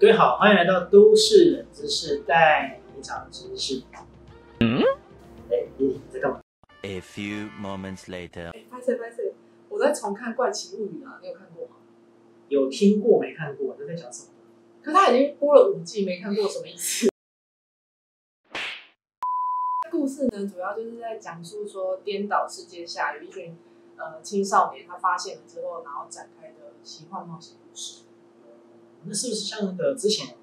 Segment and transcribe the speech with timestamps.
[0.00, 3.82] 各位好，欢迎来到都市冷知识，带你长知识。
[4.60, 4.80] 嗯？
[5.50, 6.40] 哎，你在干嘛
[6.80, 8.48] ？A few moments later。
[8.48, 9.34] 哎，拍谢拍谢，
[9.68, 11.76] 我在重看《怪奇物语》啊，你有看过吗？
[12.48, 13.76] 有听过没看过？
[13.78, 14.30] 这在讲什么？
[14.82, 17.10] 可他已经播了五季，没看过什么意思？
[19.90, 23.54] 故事呢，主要就是在讲述说，颠倒世界下有一群
[23.98, 28.04] 呃青少年，他发现了之后，然后展开的奇幻冒险故事。
[29.04, 30.36] 那是不是像那个之前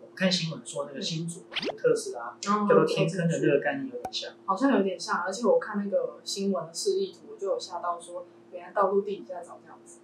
[0.00, 1.44] 我看新闻说那个新竹
[1.76, 4.32] 特斯拉叫做天坑的那个概念有点像？
[4.44, 9.98] 好像有点像，而且我看那个新闻的示意图，就有吓到说，原来道路地底下长这样子。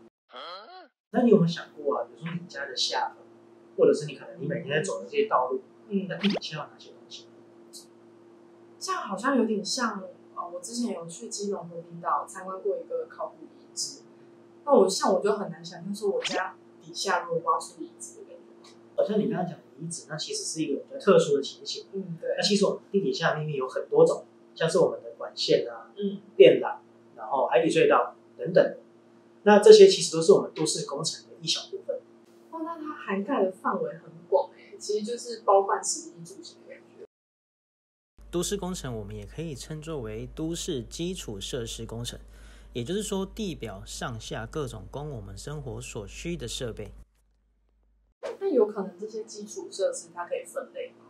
[1.12, 2.06] 那你有没有想过啊？
[2.08, 3.16] 比如说你家的下方，
[3.76, 7.26] 或者是你可能你每天在走的这些道路，嗯，那地底下有哪些东西？
[8.78, 10.02] 这样好像有点像，
[10.34, 14.02] 呃，我之前有去基隆和冰岛参观过一个考古遗址，
[14.64, 16.54] 那我像我就很难想象说我家
[16.90, 18.72] 底下如果挖出离子的感觉。
[18.96, 21.86] 好像你刚刚讲的遗址，那其实是一个比较特殊的情形。
[21.92, 22.34] 嗯，对。
[22.36, 24.24] 那其实我们地底下秘密有很多种，
[24.54, 26.78] 像是我们的管线啊，嗯，电缆，
[27.16, 28.76] 然后海底隧道等等。
[29.44, 31.96] 那这些其实都是我们都市工程的一小部分。
[32.50, 37.06] 哦，那它涵盖的范围很广诶，其实就是包办食衣住行的感觉。
[38.30, 42.18] 都市工程我们也可以称作为都市基础设施工程，
[42.72, 46.92] 也就是说地表上下各种供我们生活所需的设备。
[48.38, 51.06] 那有可能这些基础设施它可以分类吗？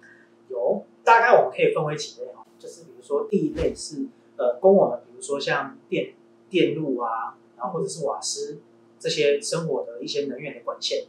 [0.48, 6.14] 有，大概我们可以分为几类哈，就是比如说第一类是呃供我们，比如说像电
[6.48, 7.36] 电路啊。
[7.62, 8.58] 然后或者是瓦斯
[8.98, 11.04] 这些生活的一些能源的管线，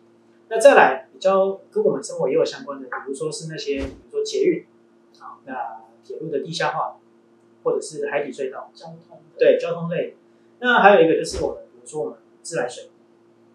[0.50, 4.66] 那再来比较跟我们生活也有相关的，比如说是那些比如说捷运，
[5.22, 7.00] 啊，那铁路的地下化，
[7.64, 10.18] 或者是海底隧道，交通对交通类。
[10.62, 12.90] 那还有一个就是我们比如说我们自来水，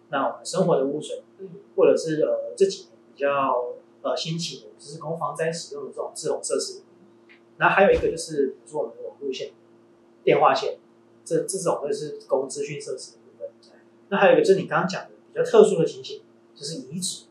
[0.09, 3.73] 那我们生活的污水，嗯，或者是呃这几年比较
[4.03, 6.83] 呃兴起的就是供防灾使用的这种自洪设施。
[7.57, 9.53] 那还有一个就是比如说我们的网路线、
[10.23, 10.77] 电话线。
[11.29, 13.49] 这这种会是供资讯设施的部分。
[14.07, 16.21] 那还有一个就是你刚刚讲的比较特殊的情形，
[16.55, 17.25] 就是遗址。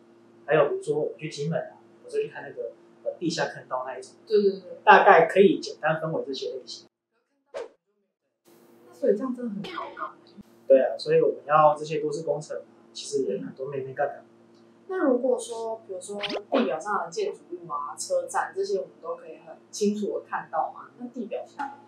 [0.44, 2.72] 还有比如说我们去金门啊，或者去看那个
[3.04, 4.12] 呃地下坑道那一种。
[4.26, 4.60] 对对对。
[4.84, 6.87] 大概可以简单分为这些类型。
[9.00, 10.14] 那所以这样真的很高刚。
[10.66, 12.60] 对啊，所以我们要这些都市工程，
[12.92, 14.24] 其实也很多妹妹干的。
[14.88, 20.90] 那如果说，比如说地表上的建筑物啊、车站这些，我们都可以很清楚的看到嘛？
[20.98, 21.78] 那地表下？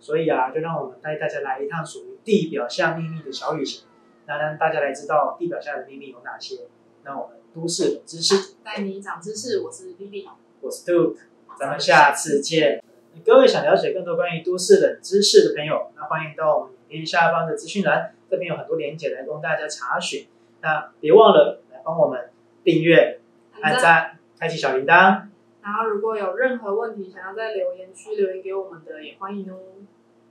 [0.00, 3.86] 所以啊，就让我们带大家来一趟属于地表下秘密的小旅行，
[4.26, 6.66] 那让大家来知道地表下的秘密有哪些。
[7.04, 10.28] 那我们都市冷知识带你长知识，我是 Vivi，
[10.60, 11.16] 我是 Duke，
[11.58, 12.82] 咱们下次见。
[13.24, 20.26] 各位想了解更多关于都市冷知识的朋友，那欢迎到我们影片下方的资讯栏，这边有很多连结来供大家查询。
[20.60, 22.30] 那别忘了来帮我们
[22.62, 23.20] 订阅、
[23.60, 25.22] 按赞、开启小铃铛。
[25.62, 29.56] 然后如果有任何问题想要在留言区留言给我们的，也欢迎哦。